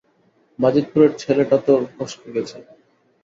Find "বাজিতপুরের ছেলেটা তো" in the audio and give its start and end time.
0.59-1.73